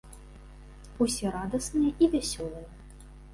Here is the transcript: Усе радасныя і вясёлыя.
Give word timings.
Усе 1.05 1.27
радасныя 1.35 1.91
і 2.07 2.09
вясёлыя. 2.15 2.67